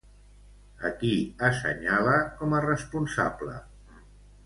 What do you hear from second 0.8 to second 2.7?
A qui assenyala com a